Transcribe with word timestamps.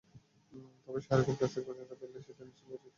তবে 0.83 0.99
শাহরুখের 1.01 1.37
কাছ 1.37 1.49
থেকে 1.53 1.65
প্রশংসা 1.67 1.95
পেলে 2.01 2.19
সেটা 2.19 2.43
নিশ্চয়ই 2.43 2.47
বিশেষ 2.47 2.53
কিছু 2.53 2.73
হবে। 2.73 2.89